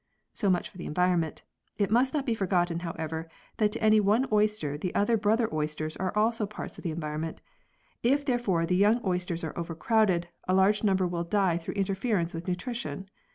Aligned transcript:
So 0.33 0.49
much 0.49 0.67
for 0.67 0.79
the 0.79 0.87
environment. 0.87 1.43
It 1.77 1.91
must 1.91 2.11
not 2.11 2.25
be 2.25 2.33
forgotten, 2.33 2.79
however, 2.79 3.29
that 3.57 3.71
to 3.73 3.83
any 3.83 3.99
one 3.99 4.25
oyster 4.31 4.75
the 4.75 4.95
other 4.95 5.15
brother 5.15 5.47
oysters 5.53 5.95
are 5.97 6.11
also 6.17 6.47
parts 6.47 6.79
of 6.79 6.83
the 6.83 6.89
environment. 6.89 7.39
If 8.01 8.25
therefore 8.25 8.65
the 8.65 8.75
young 8.75 8.99
oysters 9.05 9.43
are 9.43 9.55
overcrowded, 9.55 10.27
a 10.47 10.55
large 10.55 10.83
number 10.83 11.05
will 11.05 11.23
die 11.23 11.59
through 11.59 11.75
interference 11.75 12.33
with 12.33 12.47
nutrition. 12.47 13.09